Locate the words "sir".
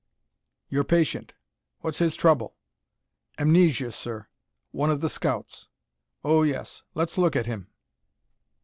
3.91-4.29